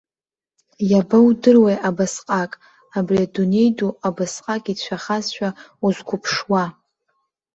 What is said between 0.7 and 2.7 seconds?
Иабоудыруеи абасҟак,